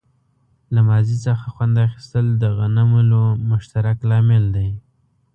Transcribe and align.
له 0.73 0.81
ماضي 0.89 1.17
څخه 1.25 1.45
خوند 1.55 1.75
اخیستل 1.87 2.25
د 2.41 2.43
غنملو 2.57 3.23
مشترک 3.49 3.97
لامل 4.09 4.43
دی. 4.55 4.69